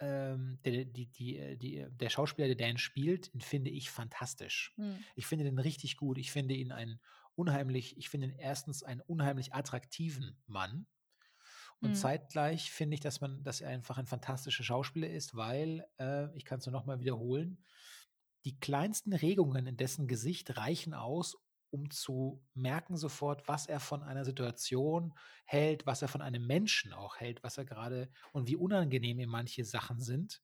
[0.00, 4.72] ähm, der, die, die, äh, die, der Schauspieler, der Dan spielt, den finde ich fantastisch.
[4.76, 4.98] Mhm.
[5.14, 6.18] Ich finde den richtig gut.
[6.18, 7.00] Ich finde ihn einen
[7.34, 10.86] unheimlich, ich finde ihn erstens einen unheimlich attraktiven Mann.
[11.80, 11.94] Und mhm.
[11.94, 16.44] zeitgleich finde ich, dass man, dass er einfach ein fantastischer Schauspieler ist, weil, äh, ich
[16.44, 17.62] kann es nur nochmal wiederholen,
[18.46, 21.36] die kleinsten Regungen in dessen Gesicht reichen aus,
[21.70, 26.92] um zu merken sofort, was er von einer Situation hält, was er von einem Menschen
[26.92, 30.42] auch hält, was er gerade und wie unangenehm ihm manche Sachen sind.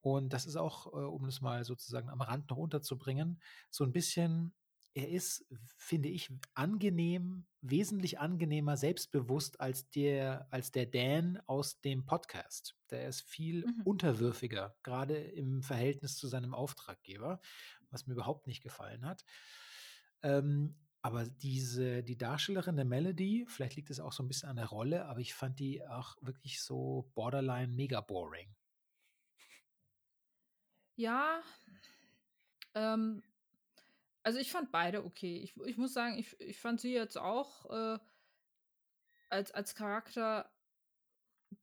[0.00, 3.92] Und das ist auch, äh, um es mal sozusagen am Rand noch unterzubringen, so ein
[3.92, 4.54] bisschen
[4.94, 5.44] er ist,
[5.76, 12.76] finde ich, angenehm, wesentlich angenehmer, selbstbewusst als der, als der Dan aus dem Podcast.
[12.90, 13.82] Der ist viel mhm.
[13.84, 17.40] unterwürfiger, gerade im Verhältnis zu seinem Auftraggeber,
[17.90, 19.24] was mir überhaupt nicht gefallen hat.
[20.24, 24.56] Ähm, aber diese, die Darstellerin der Melody, vielleicht liegt es auch so ein bisschen an
[24.56, 28.48] der Rolle, aber ich fand die auch wirklich so borderline mega boring.
[30.96, 31.42] Ja,
[32.74, 33.22] ähm,
[34.22, 35.36] also ich fand beide okay.
[35.36, 37.98] Ich, ich muss sagen, ich, ich fand sie jetzt auch äh,
[39.28, 40.50] als, als Charakter,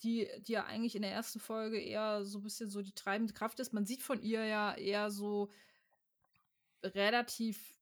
[0.04, 3.34] die, die ja eigentlich in der ersten Folge eher so ein bisschen so die treibende
[3.34, 3.74] Kraft ist.
[3.74, 5.52] Man sieht von ihr ja eher so
[6.84, 7.81] relativ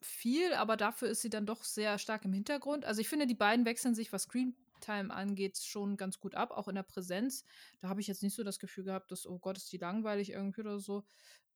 [0.00, 2.84] viel, aber dafür ist sie dann doch sehr stark im Hintergrund.
[2.84, 6.68] Also ich finde, die beiden wechseln sich, was Screentime angeht, schon ganz gut ab, auch
[6.68, 7.44] in der Präsenz.
[7.80, 10.30] Da habe ich jetzt nicht so das Gefühl gehabt, dass, oh Gott, ist die langweilig
[10.30, 11.04] irgendwie oder so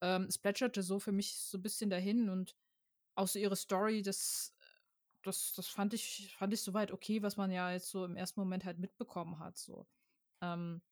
[0.04, 2.54] ähm, es plätscherte so für mich so ein bisschen dahin und
[3.14, 4.54] auch so ihre Story, das,
[5.22, 8.40] das, das fand ich, fand ich soweit okay, was man ja jetzt so im ersten
[8.40, 9.57] Moment halt mitbekommen hat.
[9.57, 9.87] So.
[10.42, 10.83] Ähm,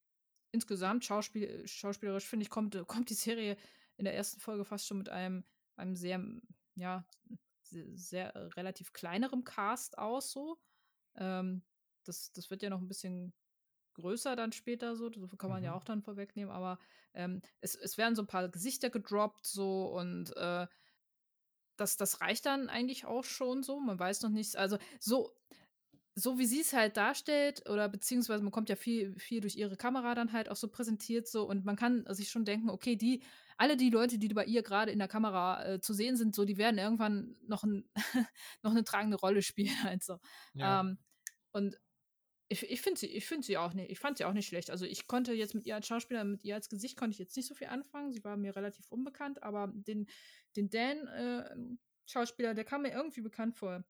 [0.51, 3.57] insgesamt Schauspiel, schauspielerisch, finde ich, kommt, kommt die Serie
[3.97, 5.43] in der ersten Folge fast schon mit einem,
[5.75, 6.23] einem sehr,
[6.75, 7.05] ja,
[7.61, 10.59] sehr, äh, relativ kleinerem Cast aus, so.
[11.15, 11.63] Ähm,
[12.03, 13.33] das, das wird ja noch ein bisschen
[13.95, 15.65] größer dann später so, das kann man mhm.
[15.65, 16.79] ja auch dann vorwegnehmen, aber
[17.13, 20.67] ähm, es, es werden so ein paar Gesichter gedroppt so und äh,
[21.75, 23.79] das, das reicht dann eigentlich auch schon so.
[23.79, 25.35] Man weiß noch nicht, also so,
[26.15, 29.77] so wie sie es halt darstellt, oder beziehungsweise man kommt ja viel, viel durch ihre
[29.77, 33.23] Kamera dann halt auch so präsentiert so und man kann sich schon denken, okay, die,
[33.57, 36.45] alle die Leute, die bei ihr gerade in der Kamera äh, zu sehen sind, so,
[36.45, 37.89] die werden irgendwann noch, ein,
[38.61, 40.19] noch eine tragende Rolle spielen halt so.
[40.53, 40.81] Ja.
[40.81, 40.99] Ähm,
[41.51, 41.79] und
[42.49, 44.69] ich, ich finde sie, ich finde sie auch nicht, ich fand sie auch nicht schlecht.
[44.69, 47.35] Also ich konnte jetzt mit ihr als Schauspieler, mit ihr als Gesicht konnte ich jetzt
[47.35, 48.11] nicht so viel anfangen.
[48.11, 50.07] Sie war mir relativ unbekannt, aber den,
[50.55, 51.55] den Dan, äh,
[52.05, 53.83] Schauspieler, der kam mir irgendwie bekannt vor.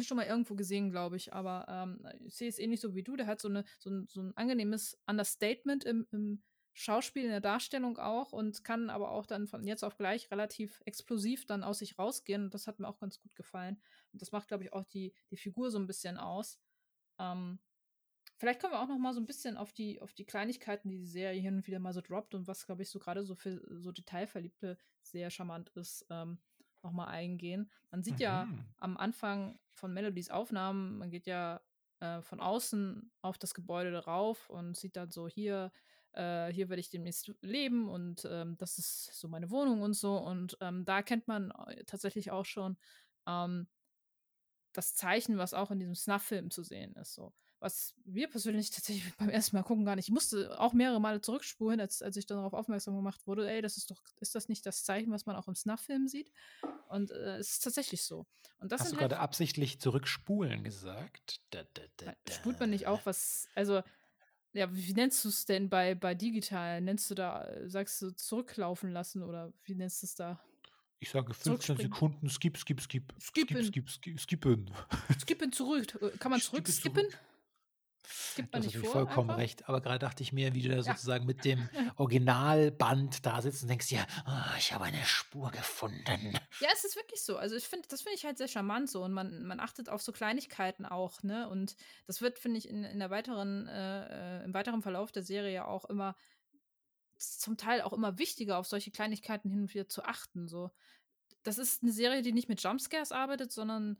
[0.00, 3.16] Schon mal irgendwo gesehen, glaube ich, aber ähm, ich sehe es ähnlich so wie du.
[3.16, 6.42] Der hat so, eine, so, ein, so ein angenehmes Understatement im, im
[6.72, 10.82] Schauspiel, in der Darstellung auch und kann aber auch dann von jetzt auf gleich relativ
[10.84, 12.44] explosiv dann aus sich rausgehen.
[12.44, 13.80] Und das hat mir auch ganz gut gefallen.
[14.12, 16.58] Und das macht, glaube ich, auch die, die Figur so ein bisschen aus.
[17.20, 17.60] Ähm,
[18.38, 20.98] vielleicht kommen wir auch noch mal so ein bisschen auf die, auf die Kleinigkeiten, die
[20.98, 23.36] die Serie hin und wieder mal so droppt und was, glaube ich, so gerade so
[23.36, 26.40] für so Detailverliebte sehr charmant ist, ähm,
[26.84, 27.70] noch mal eingehen.
[27.90, 28.20] Man sieht mhm.
[28.20, 31.60] ja am Anfang von Melodies Aufnahmen, man geht ja
[32.00, 35.72] äh, von außen auf das Gebäude drauf und sieht dann so hier,
[36.12, 40.16] äh, hier werde ich demnächst leben und ähm, das ist so meine Wohnung und so.
[40.18, 42.76] Und ähm, da kennt man äh, tatsächlich auch schon
[43.26, 43.66] ähm,
[44.72, 47.14] das Zeichen, was auch in diesem Snuff-Film zu sehen ist.
[47.14, 47.32] So.
[47.60, 50.08] Was wir persönlich tatsächlich beim ersten Mal gucken gar nicht.
[50.08, 53.76] Ich musste auch mehrere Male zurückspulen, als, als ich darauf aufmerksam gemacht wurde, ey, das
[53.76, 56.30] ist doch, ist das nicht das Zeichen, was man auch im Snuff-Film sieht?
[56.88, 58.26] Und äh, es ist tatsächlich so.
[58.58, 61.40] Und das Hast du halt gerade absichtlich zurückspulen gesagt?
[61.50, 63.82] Da, da, da, Spult man nicht auch was, also
[64.54, 66.80] ja, wie nennst du es denn bei, bei digital?
[66.80, 70.40] Nennst du da, sagst du zurücklaufen lassen oder wie nennst du es da?
[71.00, 73.12] Ich sage 15 Sekunden, skip, skip, skip.
[73.20, 73.64] Skippen.
[73.64, 74.70] Skip, skip, skippen.
[75.20, 75.98] Skippen zurück.
[76.00, 77.06] Äh, kann man zurück skippen?
[78.36, 79.42] Gibt man nicht vor, vollkommen einfach?
[79.42, 79.68] recht.
[79.68, 83.68] Aber gerade dachte ich mir, wie du da sozusagen mit dem Originalband da sitzt und
[83.68, 86.38] denkst, ja, oh, ich habe eine Spur gefunden.
[86.60, 87.36] Ja, es ist wirklich so.
[87.36, 89.02] Also ich finde, das finde ich halt sehr charmant so.
[89.02, 91.48] Und man, man achtet auf so Kleinigkeiten auch, ne?
[91.48, 95.22] Und das wird, finde ich, in, in der weiteren, äh, äh im weiteren Verlauf der
[95.22, 96.14] Serie ja auch immer
[97.18, 100.48] zum Teil auch immer wichtiger, auf solche Kleinigkeiten hin und wieder zu achten.
[100.48, 100.70] So.
[101.42, 103.98] Das ist eine Serie, die nicht mit Jumpscares arbeitet, sondern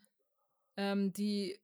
[0.77, 1.59] ähm, die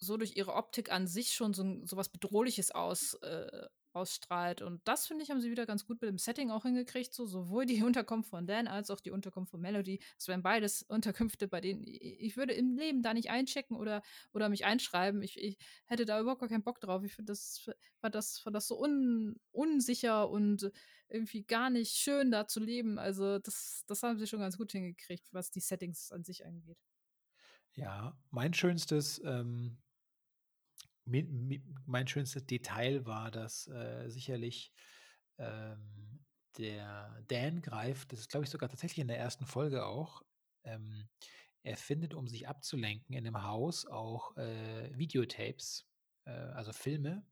[0.00, 4.62] so durch ihre Optik an sich schon so, so was Bedrohliches aus, äh, ausstrahlt.
[4.62, 7.12] Und das, finde ich, haben sie wieder ganz gut mit dem Setting auch hingekriegt.
[7.12, 10.00] So, sowohl die Unterkunft von Dan als auch die Unterkunft von Melody.
[10.16, 14.48] Das wären beides Unterkünfte, bei denen ich würde im Leben da nicht einchecken oder, oder
[14.48, 15.22] mich einschreiben.
[15.22, 17.02] Ich, ich hätte da überhaupt gar keinen Bock drauf.
[17.04, 17.68] Ich finde das,
[18.00, 20.70] war das, war das so un, unsicher und
[21.08, 22.98] irgendwie gar nicht schön, da zu leben.
[22.98, 26.78] Also, das, das haben sie schon ganz gut hingekriegt, was die Settings an sich angeht.
[27.72, 29.78] Ja, mein schönstes ähm,
[31.04, 34.72] mein schönstes Detail war, dass äh, sicherlich
[35.38, 36.20] ähm,
[36.58, 40.22] der Dan greift, das ist glaube ich sogar tatsächlich in der ersten Folge auch,
[40.64, 41.08] ähm,
[41.62, 45.86] er findet, um sich abzulenken, in dem Haus auch äh, Videotapes,
[46.24, 47.24] äh, also Filme,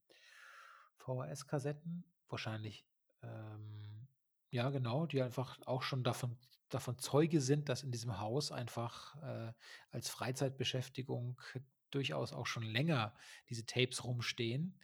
[0.99, 2.85] VHS-Kassetten, wahrscheinlich,
[3.23, 4.07] ähm,
[4.51, 9.17] ja genau, die einfach auch schon davon, davon Zeuge sind, dass in diesem Haus einfach
[9.23, 9.53] äh,
[9.91, 11.41] als Freizeitbeschäftigung
[11.91, 13.15] durchaus auch schon länger
[13.49, 14.79] diese Tapes rumstehen.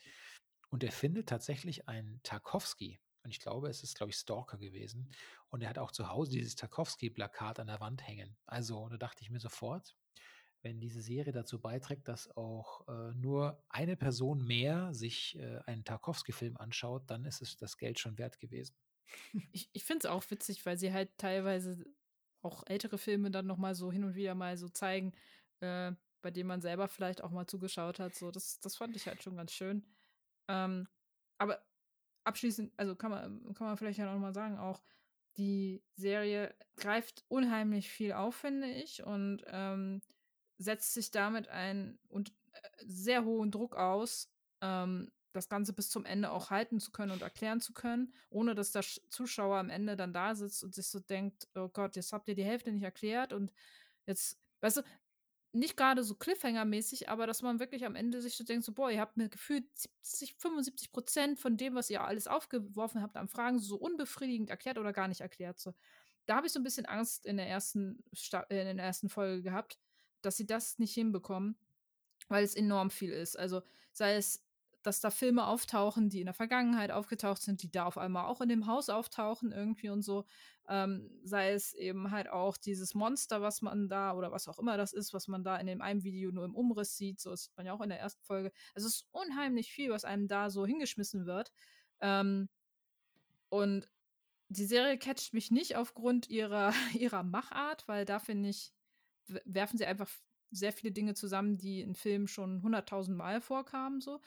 [0.68, 3.00] Und er findet tatsächlich einen Tarkovsky.
[3.22, 5.10] Und ich glaube, es ist, glaube ich, Stalker gewesen.
[5.48, 8.36] Und er hat auch zu Hause dieses Tarkovsky-Plakat an der Wand hängen.
[8.46, 9.96] Also, da dachte ich mir sofort,
[10.62, 15.84] wenn diese Serie dazu beiträgt, dass auch äh, nur eine Person mehr sich äh, einen
[15.84, 18.74] Tarkovsky-Film anschaut, dann ist es das Geld schon wert gewesen.
[19.52, 21.84] Ich, ich finde es auch witzig, weil sie halt teilweise
[22.42, 25.12] auch ältere Filme dann nochmal so hin und wieder mal so zeigen,
[25.60, 25.92] äh,
[26.24, 28.14] bei dem man selber vielleicht auch mal zugeschaut hat.
[28.14, 29.84] So, das, das fand ich halt schon ganz schön.
[30.48, 30.88] Ähm,
[31.36, 31.62] aber
[32.24, 34.82] abschließend, also kann man, kann man vielleicht ja noch mal sagen, auch
[35.36, 40.00] die Serie greift unheimlich viel auf, finde ich, und ähm,
[40.56, 44.32] setzt sich damit einen und äh, sehr hohen Druck aus,
[44.62, 48.54] ähm, das Ganze bis zum Ende auch halten zu können und erklären zu können, ohne
[48.54, 52.14] dass der Zuschauer am Ende dann da sitzt und sich so denkt, oh Gott, jetzt
[52.14, 53.52] habt ihr die Hälfte nicht erklärt und
[54.06, 54.82] jetzt, weißt du,
[55.54, 58.90] nicht gerade so Cliffhanger-mäßig, aber dass man wirklich am Ende sich so denkt, so, boah,
[58.90, 59.66] ihr habt mir gefühlt
[60.02, 64.78] 70, 75 Prozent von dem, was ihr alles aufgeworfen habt an Fragen, so unbefriedigend erklärt
[64.78, 65.58] oder gar nicht erklärt.
[65.58, 65.74] So.
[66.26, 68.02] Da habe ich so ein bisschen Angst in der ersten,
[68.48, 69.78] äh, in der ersten Folge gehabt,
[70.22, 71.56] dass sie das nicht hinbekommen,
[72.28, 73.38] weil es enorm viel ist.
[73.38, 73.62] Also
[73.92, 74.43] sei es
[74.86, 78.40] dass da Filme auftauchen, die in der Vergangenheit aufgetaucht sind, die da auf einmal auch
[78.40, 80.24] in dem Haus auftauchen irgendwie und so.
[80.68, 84.76] Ähm, sei es eben halt auch dieses Monster, was man da oder was auch immer
[84.76, 87.18] das ist, was man da in dem einen Video nur im Umriss sieht.
[87.18, 88.52] So das sieht man ja auch in der ersten Folge.
[88.74, 91.50] Also es ist unheimlich viel, was einem da so hingeschmissen wird.
[92.00, 92.48] Ähm,
[93.48, 93.88] und
[94.48, 98.72] die Serie catcht mich nicht aufgrund ihrer, ihrer Machart, weil da finde ich,
[99.44, 100.10] werfen sie einfach
[100.50, 104.20] sehr viele Dinge zusammen, die in Filmen schon hunderttausend Mal vorkamen, so.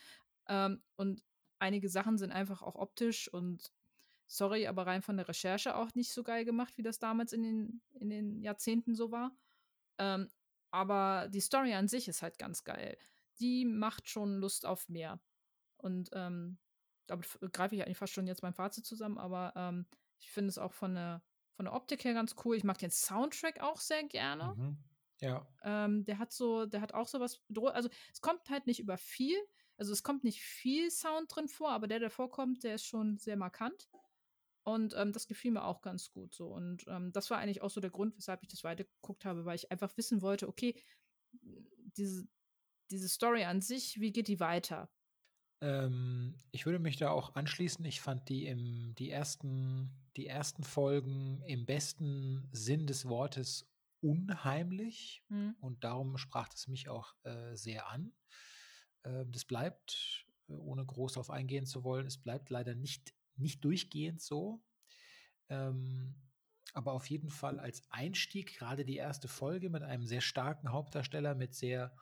[0.47, 1.23] Ähm, und
[1.60, 3.71] einige Sachen sind einfach auch optisch und
[4.27, 7.43] sorry, aber rein von der Recherche auch nicht so geil gemacht, wie das damals in
[7.43, 9.31] den, in den Jahrzehnten so war.
[9.97, 10.29] Ähm,
[10.71, 12.97] aber die Story an sich ist halt ganz geil.
[13.39, 15.19] Die macht schon Lust auf mehr.
[15.77, 16.57] Und ähm,
[17.07, 19.86] damit greife ich eigentlich fast schon jetzt mein Fazit zusammen, aber ähm,
[20.19, 22.55] ich finde es auch von der, von der Optik her ganz cool.
[22.55, 24.55] Ich mag den Soundtrack auch sehr gerne.
[24.57, 24.77] Mhm.
[25.21, 25.47] Ja.
[25.63, 28.97] Ähm, der hat so, der hat auch so was, also es kommt halt nicht über
[28.97, 29.38] viel,
[29.77, 33.17] also es kommt nicht viel Sound drin vor, aber der, der vorkommt, der ist schon
[33.17, 33.89] sehr markant.
[34.63, 36.47] Und ähm, das gefiel mir auch ganz gut so.
[36.47, 39.55] Und ähm, das war eigentlich auch so der Grund, weshalb ich das weitergeguckt habe, weil
[39.55, 40.75] ich einfach wissen wollte, okay,
[41.95, 42.27] diese,
[42.91, 44.89] diese Story an sich, wie geht die weiter?
[45.61, 47.85] Ähm, ich würde mich da auch anschließen.
[47.85, 53.69] Ich fand die im, die ersten, die ersten Folgen im besten Sinn des Wortes
[54.01, 55.23] unheimlich.
[55.29, 55.55] Hm.
[55.61, 58.11] Und darum sprach es mich auch äh, sehr an.
[59.03, 63.63] Ähm, das bleibt, äh, ohne groß darauf eingehen zu wollen, es bleibt leider nicht, nicht
[63.63, 64.62] durchgehend so.
[65.49, 66.15] Ähm,
[66.73, 71.33] aber auf jeden Fall als Einstieg, gerade die erste Folge mit einem sehr starken Hauptdarsteller,
[71.33, 71.95] mit sehr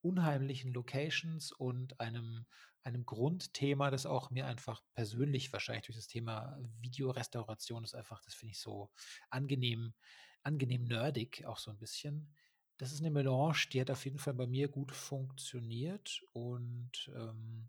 [0.00, 2.46] unheimlichen Locations und einem,
[2.82, 8.34] einem Grundthema, das auch mir einfach persönlich wahrscheinlich durch das Thema Videorestauration ist einfach, das
[8.34, 8.90] finde ich so
[9.30, 9.94] angenehm,
[10.42, 12.34] angenehm nerdig, auch so ein bisschen
[12.82, 17.68] das ist eine Melange, die hat auf jeden Fall bei mir gut funktioniert und ähm,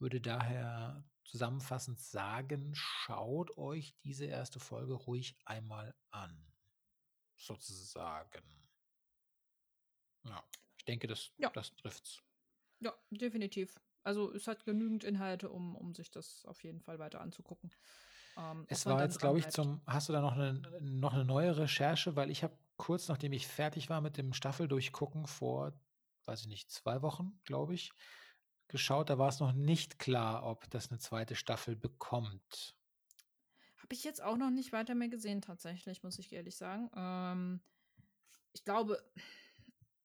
[0.00, 6.52] würde daher zusammenfassend sagen, schaut euch diese erste Folge ruhig einmal an.
[7.36, 8.42] Sozusagen.
[10.24, 10.42] Ja,
[10.76, 11.48] ich denke, das, ja.
[11.50, 12.20] das trifft's.
[12.80, 13.80] Ja, definitiv.
[14.02, 17.72] Also es hat genügend Inhalte, um, um sich das auf jeden Fall weiter anzugucken.
[18.36, 19.82] Ähm, es war jetzt, glaube ich, zum.
[19.86, 22.16] Hast du da noch eine, noch eine neue Recherche?
[22.16, 25.72] Weil ich habe kurz nachdem ich fertig war mit dem Staffel durchgucken vor,
[26.26, 27.92] weiß ich nicht, zwei Wochen, glaube ich,
[28.66, 29.08] geschaut.
[29.08, 32.76] Da war es noch nicht klar, ob das eine zweite Staffel bekommt.
[33.76, 36.90] Habe ich jetzt auch noch nicht weiter mehr gesehen, tatsächlich, muss ich ehrlich sagen.
[36.96, 37.60] Ähm,
[38.52, 39.00] ich glaube,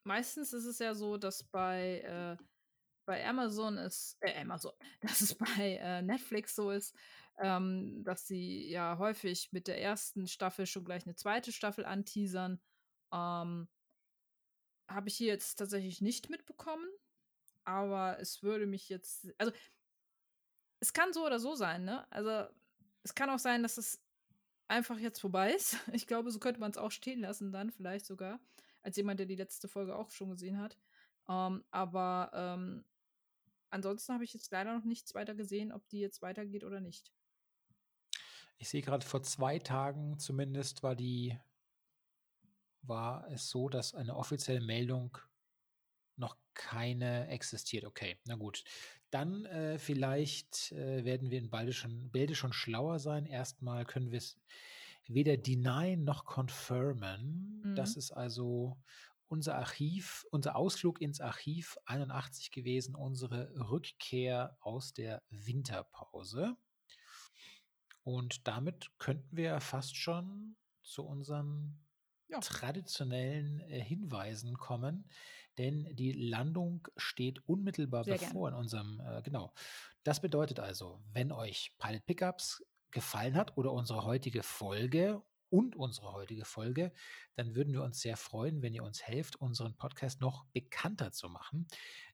[0.04, 2.44] meistens ist es ja so, dass bei, äh,
[3.06, 6.96] bei Amazon ist, äh, Amazon, dass es bei äh, Netflix so ist,
[7.40, 12.62] ähm, dass sie ja häufig mit der ersten Staffel schon gleich eine zweite Staffel anteasern.
[13.12, 13.68] Ähm,
[14.88, 16.88] Habe ich hier jetzt tatsächlich nicht mitbekommen,
[17.64, 19.52] aber es würde mich jetzt, also
[20.80, 22.10] es kann so oder so sein, ne?
[22.12, 22.48] Also
[23.04, 24.02] es kann auch sein, dass es
[24.68, 25.78] einfach jetzt vorbei ist.
[25.94, 28.40] Ich glaube, so könnte man es auch stehen lassen dann, vielleicht sogar,
[28.84, 30.78] als jemand, der die letzte Folge auch schon gesehen hat.
[31.30, 32.86] Ähm, aber ähm,
[33.70, 37.12] ansonsten habe ich jetzt leider noch nichts weiter gesehen, ob die jetzt weitergeht oder nicht.
[38.60, 41.38] Ich sehe gerade vor zwei Tagen zumindest war die,
[42.88, 45.18] war es so, dass eine offizielle Meldung
[46.16, 47.86] noch keine existiert.
[47.86, 48.64] Okay, na gut.
[49.12, 53.26] Dann äh, vielleicht äh, werden wir in Balde schon, schon schlauer sein.
[53.26, 54.38] Erstmal können wir es
[55.08, 57.62] weder denyen noch confirmen.
[57.64, 57.76] Mhm.
[57.76, 58.78] Das ist also
[59.28, 66.56] unser Archiv, unser Ausflug ins Archiv 81 gewesen, unsere Rückkehr aus der Winterpause.
[68.04, 71.78] Und damit könnten wir fast schon zu unseren
[72.28, 72.40] ja.
[72.40, 75.10] traditionellen äh, Hinweisen kommen,
[75.58, 78.58] denn die Landung steht unmittelbar Sehr bevor gerne.
[78.58, 79.54] in unserem, äh, genau.
[80.04, 86.14] Das bedeutet also, wenn euch Pilot Pickups gefallen hat oder unsere heutige Folge und unsere
[86.14, 86.92] heutige Folge,
[87.36, 91.30] dann würden wir uns sehr freuen, wenn ihr uns helft, unseren Podcast noch bekannter zu
[91.30, 91.68] machen.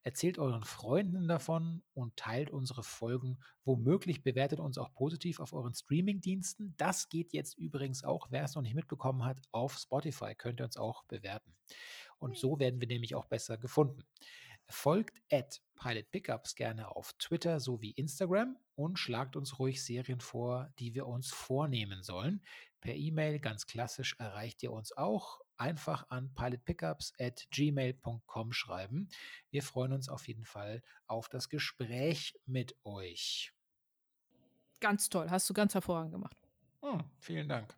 [0.04, 3.40] Erzählt euren Freunden davon und teilt unsere Folgen.
[3.64, 6.76] Womöglich bewertet uns auch positiv auf euren Streaming-Diensten.
[6.78, 10.66] Das geht jetzt übrigens auch, wer es noch nicht mitbekommen hat, auf Spotify könnt ihr
[10.66, 11.56] uns auch bewerten.
[12.20, 14.04] Und so werden wir nämlich auch besser gefunden.
[14.70, 20.74] Folgt at Pilot Pickups gerne auf Twitter sowie Instagram und schlagt uns ruhig Serien vor,
[20.80, 22.42] die wir uns vornehmen sollen.
[22.84, 25.40] Per E-Mail ganz klassisch erreicht ihr uns auch.
[25.56, 29.08] Einfach an pilotpickups at gmail.com schreiben.
[29.52, 33.54] Wir freuen uns auf jeden Fall auf das Gespräch mit euch.
[34.82, 36.36] Ganz toll, hast du ganz hervorragend gemacht.
[36.82, 37.74] Hm, vielen Dank.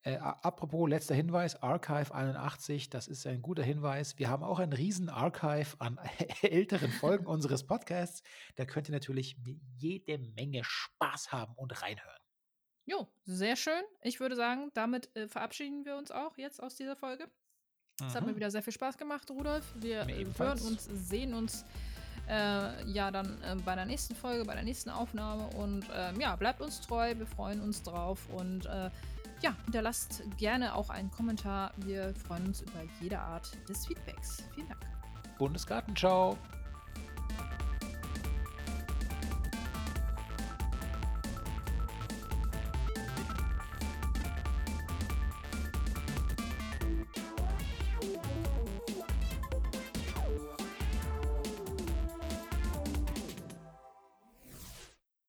[0.00, 4.18] Äh, apropos letzter Hinweis, Archive 81, das ist ein guter Hinweis.
[4.18, 6.00] Wir haben auch ein riesen Archive an
[6.40, 8.22] älteren Folgen unseres Podcasts.
[8.56, 9.36] Da könnt ihr natürlich
[9.76, 12.21] jede Menge Spaß haben und reinhören.
[12.84, 13.82] Jo, sehr schön.
[14.02, 17.28] Ich würde sagen, damit äh, verabschieden wir uns auch jetzt aus dieser Folge.
[18.00, 18.36] Es hat mir mhm.
[18.36, 19.64] wieder sehr viel Spaß gemacht, Rudolf.
[19.76, 21.64] Wir äh, hören uns, sehen uns
[22.28, 25.48] äh, ja dann äh, bei der nächsten Folge, bei der nächsten Aufnahme.
[25.56, 28.90] Und ähm, ja, bleibt uns treu, wir freuen uns drauf und äh,
[29.42, 31.72] ja, hinterlasst gerne auch einen Kommentar.
[31.78, 34.44] Wir freuen uns über jede Art des Feedbacks.
[34.54, 34.80] Vielen Dank.
[35.38, 36.38] Bundesgarten, ciao.